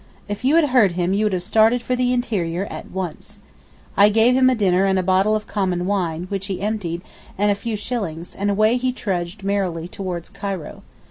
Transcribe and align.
If 0.27 0.43
you 0.43 0.55
had 0.55 0.69
heard 0.69 0.93
him 0.93 1.13
you 1.13 1.25
would 1.25 1.33
have 1.33 1.43
started 1.43 1.83
for 1.83 1.95
the 1.95 2.11
interior 2.11 2.65
at 2.71 2.89
once. 2.89 3.37
I 3.95 4.09
gave 4.09 4.33
him 4.35 4.49
a 4.49 4.55
dinner 4.55 4.85
and 4.85 4.97
a 4.97 5.03
bottle 5.03 5.35
of 5.35 5.45
common 5.45 5.85
wine, 5.85 6.23
which 6.29 6.47
he 6.47 6.59
emptied, 6.59 7.03
and 7.37 7.51
a 7.51 7.53
few 7.53 7.75
shillings, 7.75 8.33
and 8.33 8.49
away 8.49 8.77
he 8.77 8.91
trudged 8.93 9.43
merrily 9.43 9.87
towards 9.87 10.29
Cairo. 10.31 10.81